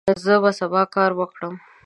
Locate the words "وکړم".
1.15-1.55